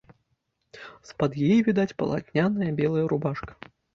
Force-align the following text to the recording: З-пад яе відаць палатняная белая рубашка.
З-пад 1.09 1.31
яе 1.49 1.57
відаць 1.67 1.95
палатняная 2.01 2.71
белая 2.83 3.05
рубашка. 3.15 3.53